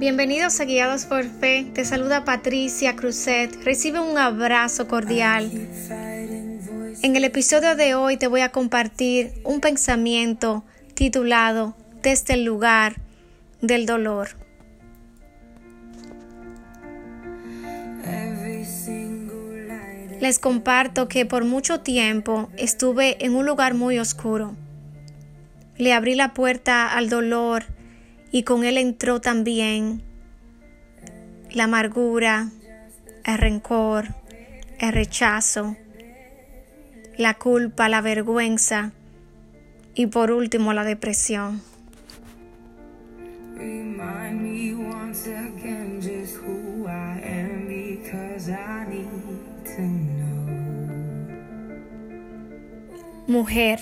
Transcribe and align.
Bienvenidos 0.00 0.58
a 0.60 0.64
Guiados 0.64 1.04
por 1.04 1.24
Fe. 1.24 1.66
Te 1.74 1.84
saluda 1.84 2.24
Patricia 2.24 2.96
Cruzet. 2.96 3.54
Recibe 3.64 4.00
un 4.00 4.16
abrazo 4.16 4.88
cordial. 4.88 5.50
En 7.02 7.16
el 7.16 7.24
episodio 7.24 7.76
de 7.76 7.94
hoy 7.94 8.16
te 8.16 8.26
voy 8.26 8.40
a 8.40 8.48
compartir 8.48 9.34
un 9.44 9.60
pensamiento 9.60 10.64
titulado 10.94 11.76
Desde 12.02 12.32
el 12.32 12.44
lugar 12.44 12.96
del 13.60 13.84
dolor. 13.84 14.30
Les 20.18 20.38
comparto 20.38 21.08
que 21.08 21.26
por 21.26 21.44
mucho 21.44 21.80
tiempo 21.80 22.48
estuve 22.56 23.22
en 23.22 23.34
un 23.34 23.44
lugar 23.44 23.74
muy 23.74 23.98
oscuro. 23.98 24.56
Le 25.76 25.92
abrí 25.92 26.14
la 26.14 26.32
puerta 26.32 26.88
al 26.88 27.10
dolor 27.10 27.66
y 28.32 28.44
con 28.44 28.64
él 28.64 28.78
entró 28.78 29.20
también 29.20 30.02
la 31.52 31.64
amargura, 31.64 32.48
el 33.24 33.38
rencor, 33.38 34.08
el 34.78 34.92
rechazo, 34.92 35.76
la 37.16 37.34
culpa, 37.34 37.88
la 37.88 38.00
vergüenza 38.00 38.92
y 39.94 40.06
por 40.06 40.30
último 40.30 40.72
la 40.72 40.84
depresión. 40.84 41.62
Mujer, 53.26 53.80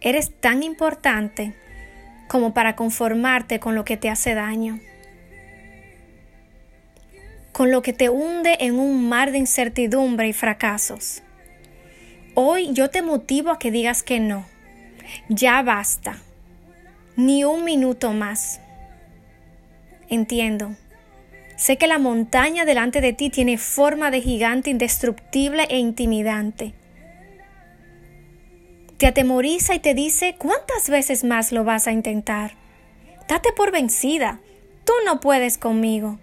eres 0.00 0.38
tan 0.40 0.62
importante 0.62 1.54
como 2.30 2.54
para 2.54 2.76
conformarte 2.76 3.58
con 3.58 3.74
lo 3.74 3.84
que 3.84 3.96
te 3.96 4.08
hace 4.08 4.34
daño, 4.34 4.78
con 7.50 7.72
lo 7.72 7.82
que 7.82 7.92
te 7.92 8.08
hunde 8.08 8.56
en 8.60 8.78
un 8.78 9.08
mar 9.08 9.32
de 9.32 9.38
incertidumbre 9.38 10.28
y 10.28 10.32
fracasos. 10.32 11.24
Hoy 12.34 12.72
yo 12.72 12.88
te 12.88 13.02
motivo 13.02 13.50
a 13.50 13.58
que 13.58 13.72
digas 13.72 14.04
que 14.04 14.20
no, 14.20 14.46
ya 15.28 15.60
basta, 15.62 16.18
ni 17.16 17.42
un 17.42 17.64
minuto 17.64 18.12
más. 18.12 18.60
Entiendo. 20.08 20.76
Sé 21.56 21.78
que 21.78 21.88
la 21.88 21.98
montaña 21.98 22.64
delante 22.64 23.00
de 23.00 23.12
ti 23.12 23.30
tiene 23.30 23.58
forma 23.58 24.12
de 24.12 24.20
gigante 24.20 24.70
indestructible 24.70 25.64
e 25.68 25.78
intimidante 25.78 26.74
te 29.00 29.06
atemoriza 29.06 29.74
y 29.74 29.78
te 29.78 29.94
dice 29.94 30.34
cuántas 30.36 30.90
veces 30.90 31.24
más 31.24 31.52
lo 31.52 31.64
vas 31.64 31.86
a 31.86 31.92
intentar. 31.92 32.52
Date 33.28 33.48
por 33.56 33.72
vencida, 33.72 34.40
tú 34.84 34.92
no 35.06 35.20
puedes 35.20 35.56
conmigo. 35.56 36.18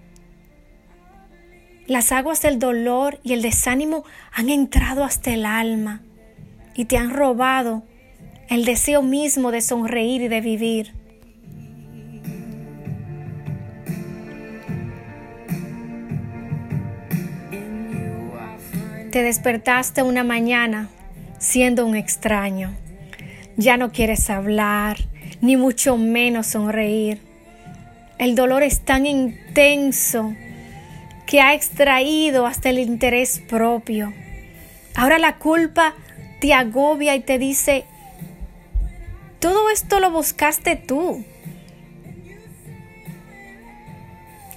Las 1.87 2.11
aguas 2.11 2.43
del 2.43 2.59
dolor 2.59 3.19
y 3.23 3.33
el 3.33 3.41
desánimo 3.41 4.03
han 4.31 4.49
entrado 4.49 5.03
hasta 5.03 5.33
el 5.33 5.47
alma 5.47 6.03
y 6.75 6.85
te 6.85 6.97
han 6.97 7.09
robado 7.09 7.81
el 8.47 8.63
deseo 8.63 9.01
mismo 9.01 9.49
de 9.49 9.61
sonreír 9.61 10.21
y 10.21 10.27
de 10.27 10.41
vivir. 10.41 10.93
Te 19.09 19.23
despertaste 19.23 20.03
una 20.03 20.23
mañana 20.23 20.91
siendo 21.47 21.85
un 21.85 21.95
extraño. 21.95 22.75
Ya 23.55 23.77
no 23.77 23.93
quieres 23.93 24.29
hablar, 24.29 24.97
ni 25.39 25.55
mucho 25.55 25.95
menos 25.95 26.47
sonreír. 26.47 27.21
El 28.19 28.35
dolor 28.35 28.63
es 28.63 28.81
tan 28.81 29.05
intenso 29.05 30.33
que 31.25 31.39
ha 31.39 31.53
extraído 31.53 32.45
hasta 32.45 32.69
el 32.69 32.79
interés 32.79 33.39
propio. 33.39 34.13
Ahora 34.93 35.19
la 35.19 35.37
culpa 35.37 35.95
te 36.41 36.53
agobia 36.53 37.15
y 37.15 37.21
te 37.21 37.37
dice, 37.37 37.85
todo 39.39 39.69
esto 39.69 40.01
lo 40.01 40.11
buscaste 40.11 40.75
tú. 40.75 41.23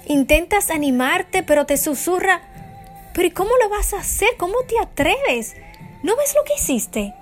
Intentas 0.07 0.69
animarte, 0.69 1.41
pero 1.41 1.65
te 1.65 1.77
susurra, 1.77 2.41
pero 3.13 3.29
¿y 3.29 3.31
cómo 3.31 3.51
lo 3.63 3.69
vas 3.69 3.93
a 3.93 3.99
hacer? 3.99 4.29
¿Cómo 4.37 4.55
te 4.67 4.77
atreves? 4.77 5.55
¿No 6.03 6.15
ves 6.15 6.33
lo 6.35 6.43
que 6.43 6.55
hiciste? 6.55 7.13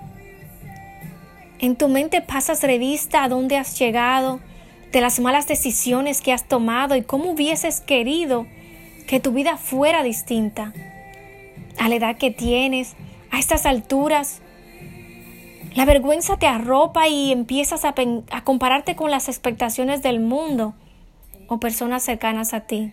En 1.58 1.76
tu 1.76 1.88
mente 1.88 2.22
pasas 2.22 2.62
revista 2.62 3.24
a 3.24 3.28
dónde 3.28 3.58
has 3.58 3.78
llegado, 3.78 4.40
de 4.92 5.00
las 5.00 5.20
malas 5.20 5.46
decisiones 5.46 6.20
que 6.20 6.32
has 6.32 6.48
tomado 6.48 6.96
y 6.96 7.02
cómo 7.02 7.30
hubieses 7.30 7.80
querido 7.80 8.46
que 9.06 9.20
tu 9.20 9.32
vida 9.32 9.56
fuera 9.56 10.02
distinta. 10.02 10.72
A 11.78 11.88
la 11.88 11.96
edad 11.96 12.16
que 12.16 12.30
tienes, 12.30 12.96
a 13.30 13.38
estas 13.38 13.66
alturas, 13.66 14.40
la 15.74 15.84
vergüenza 15.84 16.36
te 16.36 16.46
arropa 16.46 17.08
y 17.08 17.30
empiezas 17.30 17.84
a, 17.84 17.94
compararte 18.42 18.96
con 18.96 19.10
las 19.10 19.28
expectaciones 19.28 20.02
del 20.02 20.20
mundo 20.20 20.74
o 21.46 21.60
personas 21.60 22.02
cercanas 22.02 22.54
a 22.54 22.60
ti. 22.60 22.92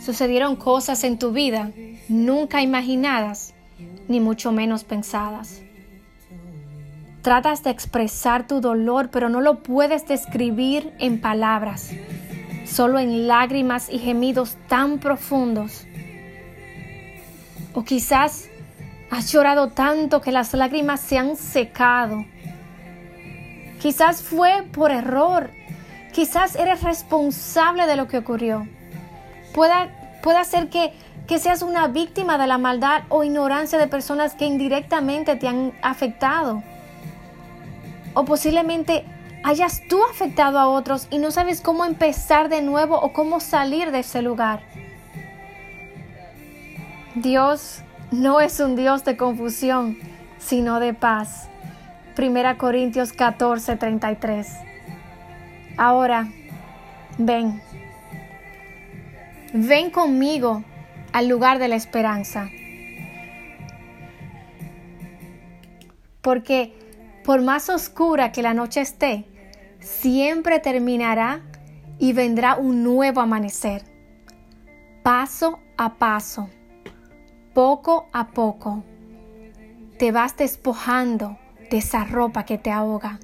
Sucedieron 0.00 0.56
cosas 0.56 1.04
en 1.04 1.18
tu 1.18 1.32
vida 1.32 1.72
nunca 2.08 2.62
imaginadas, 2.62 3.54
ni 4.08 4.20
mucho 4.20 4.52
menos 4.52 4.84
pensadas. 4.84 5.60
Tratas 7.22 7.62
de 7.64 7.70
expresar 7.70 8.46
tu 8.46 8.60
dolor, 8.60 9.10
pero 9.10 9.28
no 9.28 9.40
lo 9.40 9.62
puedes 9.62 10.06
describir 10.06 10.94
en 10.98 11.20
palabras, 11.20 11.90
solo 12.64 12.98
en 12.98 13.26
lágrimas 13.26 13.88
y 13.90 13.98
gemidos 13.98 14.56
tan 14.68 14.98
profundos. 14.98 15.84
O 17.74 17.84
quizás 17.84 18.48
has 19.10 19.32
llorado 19.32 19.68
tanto 19.68 20.20
que 20.20 20.32
las 20.32 20.54
lágrimas 20.54 21.00
se 21.00 21.18
han 21.18 21.36
secado. 21.36 22.24
Quizás 23.80 24.22
fue 24.22 24.64
por 24.72 24.90
error. 24.90 25.50
Quizás 26.12 26.56
eres 26.56 26.82
responsable 26.82 27.86
de 27.86 27.96
lo 27.96 28.08
que 28.08 28.18
ocurrió. 28.18 28.66
Pueda 29.52 29.88
Puede 30.22 30.44
ser 30.44 30.68
que, 30.68 30.92
que 31.26 31.38
seas 31.38 31.62
una 31.62 31.88
víctima 31.88 32.38
de 32.38 32.46
la 32.46 32.58
maldad 32.58 33.02
o 33.08 33.24
ignorancia 33.24 33.78
de 33.78 33.86
personas 33.86 34.34
que 34.34 34.46
indirectamente 34.46 35.36
te 35.36 35.48
han 35.48 35.72
afectado. 35.82 36.62
O 38.14 38.24
posiblemente 38.24 39.04
hayas 39.44 39.82
tú 39.88 40.02
afectado 40.10 40.58
a 40.58 40.68
otros 40.68 41.06
y 41.10 41.18
no 41.18 41.30
sabes 41.30 41.60
cómo 41.60 41.84
empezar 41.84 42.48
de 42.48 42.62
nuevo 42.62 43.00
o 43.00 43.12
cómo 43.12 43.40
salir 43.40 43.92
de 43.92 44.00
ese 44.00 44.22
lugar. 44.22 44.60
Dios 47.14 47.82
no 48.10 48.40
es 48.40 48.58
un 48.60 48.74
Dios 48.74 49.04
de 49.04 49.16
confusión, 49.16 49.96
sino 50.38 50.80
de 50.80 50.94
paz. 50.94 51.48
Primera 52.16 52.58
Corintios 52.58 53.12
14, 53.12 53.76
33. 53.76 54.48
Ahora, 55.76 56.28
ven 57.18 57.62
Ven 59.52 59.90
conmigo 59.90 60.62
al 61.12 61.28
lugar 61.28 61.58
de 61.58 61.68
la 61.68 61.76
esperanza. 61.76 62.50
Porque 66.20 66.74
por 67.24 67.42
más 67.42 67.68
oscura 67.70 68.32
que 68.32 68.42
la 68.42 68.54
noche 68.54 68.80
esté, 68.80 69.24
siempre 69.80 70.60
terminará 70.60 71.42
y 71.98 72.12
vendrá 72.12 72.56
un 72.56 72.82
nuevo 72.82 73.20
amanecer. 73.20 73.84
Paso 75.02 75.58
a 75.76 75.94
paso, 75.94 76.50
poco 77.54 78.08
a 78.12 78.28
poco, 78.28 78.84
te 79.98 80.12
vas 80.12 80.36
despojando 80.36 81.38
de 81.70 81.78
esa 81.78 82.04
ropa 82.04 82.44
que 82.44 82.58
te 82.58 82.70
ahoga. 82.70 83.18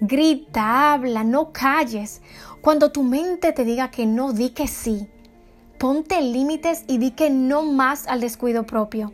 Grita, 0.00 0.92
habla, 0.92 1.24
no 1.24 1.52
calles. 1.52 2.20
Cuando 2.60 2.92
tu 2.92 3.02
mente 3.02 3.52
te 3.52 3.64
diga 3.64 3.90
que 3.90 4.06
no, 4.06 4.32
di 4.32 4.50
que 4.50 4.66
sí. 4.66 5.08
Ponte 5.84 6.18
límites 6.22 6.82
y 6.88 6.96
di 6.96 7.10
que 7.10 7.28
no 7.28 7.62
más 7.62 8.06
al 8.06 8.22
descuido 8.22 8.64
propio, 8.64 9.12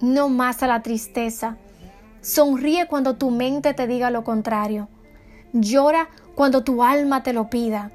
no 0.00 0.28
más 0.28 0.62
a 0.62 0.68
la 0.68 0.80
tristeza. 0.80 1.56
Sonríe 2.20 2.86
cuando 2.86 3.16
tu 3.16 3.32
mente 3.32 3.74
te 3.74 3.88
diga 3.88 4.08
lo 4.12 4.22
contrario. 4.22 4.88
Llora 5.52 6.10
cuando 6.36 6.62
tu 6.62 6.84
alma 6.84 7.24
te 7.24 7.32
lo 7.32 7.50
pida, 7.50 7.90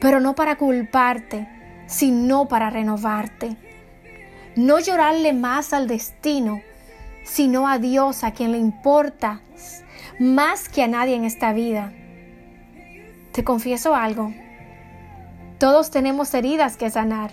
pero 0.00 0.18
no 0.18 0.34
para 0.34 0.56
culparte, 0.56 1.46
sino 1.86 2.48
para 2.48 2.70
renovarte. 2.70 3.58
No 4.56 4.80
llorarle 4.80 5.34
más 5.34 5.74
al 5.74 5.88
destino, 5.88 6.62
sino 7.22 7.68
a 7.68 7.78
Dios 7.78 8.24
a 8.24 8.30
quien 8.30 8.52
le 8.52 8.58
importa 8.58 9.42
más 10.18 10.70
que 10.70 10.84
a 10.84 10.88
nadie 10.88 11.16
en 11.16 11.24
esta 11.24 11.52
vida. 11.52 11.92
Te 13.32 13.44
confieso 13.44 13.94
algo. 13.94 14.32
Todos 15.62 15.92
tenemos 15.92 16.34
heridas 16.34 16.76
que 16.76 16.90
sanar, 16.90 17.30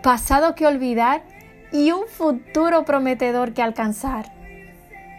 pasado 0.00 0.54
que 0.54 0.64
olvidar 0.64 1.24
y 1.72 1.90
un 1.90 2.06
futuro 2.06 2.84
prometedor 2.84 3.52
que 3.52 3.62
alcanzar. 3.62 4.32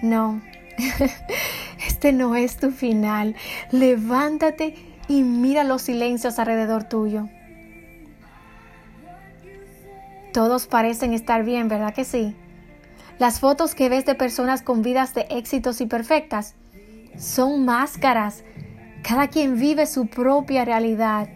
No, 0.02 0.42
este 1.86 2.14
no 2.14 2.38
es 2.38 2.56
tu 2.56 2.72
final. 2.72 3.36
Levántate 3.72 4.76
y 5.10 5.22
mira 5.24 5.66
los 5.66 5.82
silencios 5.82 6.40
alrededor 6.40 6.86
tuyo. 6.86 7.28
Todos 10.32 10.68
parecen 10.68 11.14
estar 11.14 11.44
bien, 11.44 11.68
¿verdad 11.68 11.94
que 11.94 12.06
sí? 12.06 12.38
Las 13.20 13.42
fotos 13.42 13.76
que 13.76 13.90
ves 13.90 14.06
de 14.06 14.16
personas 14.16 14.62
con 14.62 14.82
vidas 14.82 15.14
de 15.14 15.28
éxitos 15.30 15.82
y 15.82 15.88
perfectas 15.88 16.56
son 17.18 17.66
máscaras. 17.66 18.46
Cada 19.06 19.28
quien 19.28 19.60
vive 19.60 19.86
su 19.86 20.08
propia 20.08 20.64
realidad. 20.64 21.28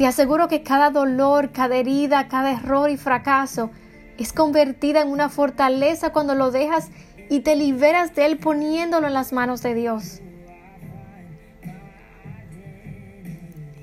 Te 0.00 0.06
aseguro 0.06 0.48
que 0.48 0.62
cada 0.62 0.88
dolor, 0.88 1.52
cada 1.52 1.76
herida, 1.76 2.26
cada 2.26 2.52
error 2.52 2.88
y 2.88 2.96
fracaso 2.96 3.70
es 4.16 4.32
convertida 4.32 5.02
en 5.02 5.08
una 5.08 5.28
fortaleza 5.28 6.10
cuando 6.10 6.34
lo 6.34 6.50
dejas 6.50 6.88
y 7.28 7.40
te 7.40 7.54
liberas 7.54 8.14
de 8.14 8.24
él 8.24 8.38
poniéndolo 8.38 9.08
en 9.08 9.12
las 9.12 9.34
manos 9.34 9.62
de 9.62 9.74
Dios. 9.74 10.22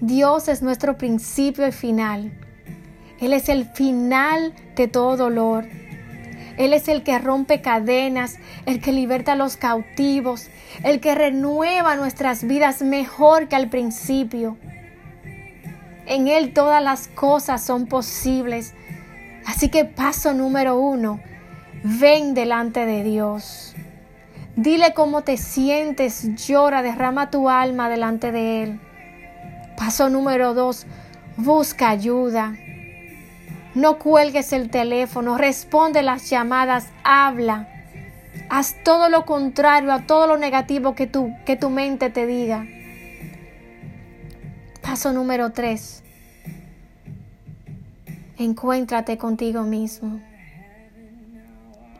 Dios 0.01 0.47
es 0.47 0.63
nuestro 0.63 0.97
principio 0.97 1.67
y 1.67 1.71
final. 1.71 2.35
Él 3.19 3.31
es 3.31 3.47
el 3.47 3.65
final 3.65 4.55
de 4.75 4.87
todo 4.87 5.17
dolor. 5.17 5.65
Él 6.57 6.73
es 6.73 6.87
el 6.87 7.03
que 7.03 7.19
rompe 7.19 7.61
cadenas, 7.61 8.37
el 8.65 8.81
que 8.81 8.91
liberta 8.91 9.33
a 9.33 9.35
los 9.35 9.55
cautivos, 9.55 10.47
el 10.83 10.99
que 10.99 11.13
renueva 11.13 11.95
nuestras 11.95 12.43
vidas 12.43 12.81
mejor 12.81 13.47
que 13.49 13.55
al 13.55 13.69
principio. 13.69 14.57
En 16.07 16.29
Él 16.29 16.53
todas 16.53 16.81
las 16.81 17.09
cosas 17.09 17.61
son 17.61 17.85
posibles. 17.85 18.73
Así 19.45 19.67
que 19.69 19.83
paso 19.83 20.33
número 20.33 20.79
uno, 20.79 21.19
ven 21.83 22.33
delante 22.33 22.85
de 22.85 23.03
Dios. 23.03 23.75
Dile 24.55 24.93
cómo 24.93 25.21
te 25.21 25.35
sientes, 25.35 26.33
llora, 26.47 26.81
derrama 26.81 27.29
tu 27.29 27.49
alma 27.49 27.89
delante 27.89 28.31
de 28.31 28.63
Él. 28.63 28.79
Paso 29.75 30.09
número 30.09 30.53
dos, 30.53 30.87
busca 31.35 31.89
ayuda. 31.89 32.55
No 33.75 33.99
cuelgues 33.99 34.53
el 34.53 34.71
teléfono, 34.71 35.37
responde 35.37 36.03
las 36.03 36.29
llamadas, 36.29 36.87
habla. 37.03 37.67
Haz 38.49 38.77
todo 38.83 39.09
lo 39.09 39.25
contrario 39.25 39.91
a 39.91 40.07
todo 40.07 40.25
lo 40.25 40.37
negativo 40.37 40.95
que 40.95 41.05
tu, 41.05 41.31
que 41.45 41.57
tu 41.57 41.69
mente 41.69 42.09
te 42.09 42.25
diga. 42.25 42.65
Paso 44.97 45.13
número 45.13 45.51
tres. 45.51 46.01
Encuéntrate 48.39 49.19
contigo 49.19 49.61
mismo 49.61 50.19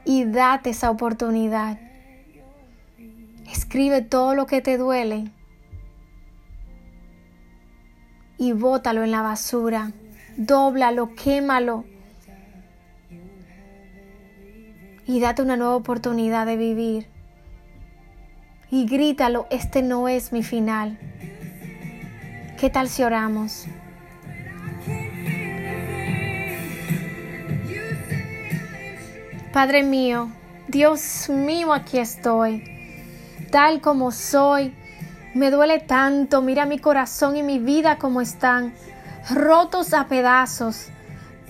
y 0.03 0.25
date 0.25 0.71
esa 0.71 0.89
oportunidad. 0.89 1.77
Escribe 3.51 4.01
todo 4.01 4.33
lo 4.33 4.47
que 4.47 4.63
te 4.63 4.79
duele 4.79 5.29
y 8.39 8.53
bótalo 8.53 9.03
en 9.03 9.11
la 9.11 9.21
basura 9.21 9.91
dóblalo, 10.35 11.13
quémalo. 11.13 11.85
Y 15.05 15.19
date 15.19 15.43
una 15.43 15.55
nueva 15.55 15.75
oportunidad 15.75 16.47
de 16.47 16.57
vivir. 16.57 17.07
Y 18.71 18.87
grítalo, 18.87 19.45
este 19.51 19.83
no 19.83 20.07
es 20.07 20.33
mi 20.33 20.41
final. 20.41 20.97
¿Qué 22.59 22.71
tal 22.71 22.89
si 22.89 23.03
oramos? 23.03 23.65
Padre 29.53 29.83
mío, 29.83 30.31
Dios 30.67 31.29
mío, 31.29 31.71
aquí 31.71 31.99
estoy, 31.99 32.63
tal 33.51 33.79
como 33.79 34.11
soy. 34.11 34.75
Me 35.35 35.51
duele 35.51 35.79
tanto, 35.81 36.41
mira 36.41 36.65
mi 36.65 36.79
corazón 36.79 37.37
y 37.37 37.43
mi 37.43 37.59
vida 37.59 37.99
como 37.99 38.21
están 38.21 38.73
rotos 39.29 39.93
a 39.93 40.07
pedazos, 40.07 40.87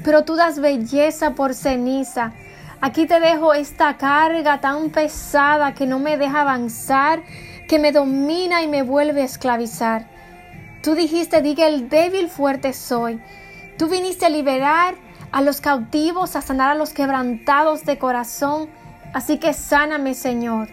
pero 0.04 0.26
tú 0.26 0.36
das 0.36 0.60
belleza 0.60 1.36
por 1.36 1.54
ceniza. 1.54 2.34
Aquí 2.82 3.06
te 3.06 3.22
dejo 3.22 3.54
esta 3.54 3.96
carga 3.96 4.60
tan 4.60 4.90
pesada 4.90 5.74
que 5.74 5.88
no 5.88 6.00
me 6.00 6.18
deja 6.18 6.42
avanzar, 6.42 7.24
que 7.70 7.80
me 7.80 7.94
domina 7.94 8.62
y 8.62 8.68
me 8.68 8.84
vuelve 8.84 9.22
a 9.22 9.26
esclavizar. 9.26 10.17
Tú 10.88 10.96
dijiste, 10.96 11.42
diga 11.42 11.68
el 11.68 11.90
débil 11.90 12.30
fuerte 12.30 12.72
soy. 12.72 13.22
Tú 13.78 13.90
viniste 13.90 14.26
a 14.26 14.30
liberar 14.30 14.96
a 15.34 15.42
los 15.42 15.60
cautivos, 15.60 16.38
a 16.38 16.42
sanar 16.42 16.70
a 16.72 16.76
los 16.76 16.94
quebrantados 16.94 17.84
de 17.84 17.98
corazón. 17.98 18.70
Así 19.14 19.38
que 19.38 19.52
sáname, 19.52 20.14
Señor. 20.14 20.70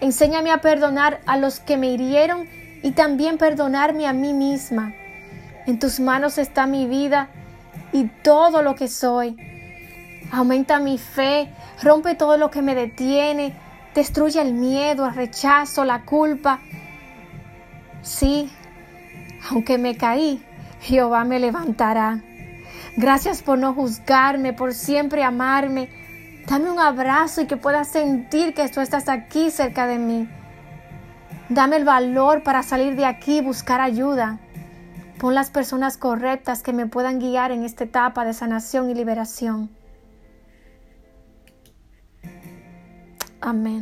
Enséñame 0.00 0.50
a 0.50 0.62
perdonar 0.62 1.20
a 1.26 1.36
los 1.36 1.60
que 1.60 1.76
me 1.76 1.88
hirieron 1.88 2.48
y 2.82 2.92
también 2.92 3.36
perdonarme 3.36 4.06
a 4.06 4.14
mí 4.14 4.32
misma. 4.32 4.94
En 5.66 5.78
tus 5.78 6.00
manos 6.00 6.38
está 6.38 6.66
mi 6.66 6.86
vida 6.86 7.28
y 7.92 8.04
todo 8.22 8.62
lo 8.62 8.74
que 8.74 8.88
soy. 8.88 9.36
Aumenta 10.32 10.78
mi 10.78 10.96
fe, 10.96 11.50
rompe 11.82 12.14
todo 12.14 12.38
lo 12.38 12.50
que 12.50 12.62
me 12.62 12.74
detiene, 12.74 13.54
destruye 13.94 14.40
el 14.40 14.54
miedo, 14.54 15.04
el 15.04 15.14
rechazo, 15.14 15.84
la 15.84 16.06
culpa. 16.06 16.60
Sí, 18.00 18.50
aunque 19.50 19.78
me 19.78 19.96
caí, 19.96 20.42
Jehová 20.80 21.24
me 21.24 21.38
levantará. 21.38 22.22
Gracias 22.96 23.42
por 23.42 23.58
no 23.58 23.74
juzgarme, 23.74 24.52
por 24.52 24.74
siempre 24.74 25.24
amarme. 25.24 25.88
Dame 26.46 26.70
un 26.70 26.78
abrazo 26.78 27.40
y 27.40 27.46
que 27.46 27.56
pueda 27.56 27.84
sentir 27.84 28.54
que 28.54 28.68
tú 28.68 28.80
estás 28.80 29.08
aquí 29.08 29.50
cerca 29.50 29.86
de 29.86 29.98
mí. 29.98 30.28
Dame 31.48 31.76
el 31.76 31.84
valor 31.84 32.42
para 32.42 32.62
salir 32.62 32.96
de 32.96 33.06
aquí 33.06 33.38
y 33.38 33.42
buscar 33.42 33.80
ayuda. 33.80 34.38
Pon 35.18 35.34
las 35.34 35.50
personas 35.50 35.96
correctas 35.96 36.62
que 36.62 36.72
me 36.72 36.86
puedan 36.86 37.18
guiar 37.18 37.50
en 37.50 37.64
esta 37.64 37.84
etapa 37.84 38.24
de 38.24 38.34
sanación 38.34 38.90
y 38.90 38.94
liberación. 38.94 39.70
Amén. 43.40 43.72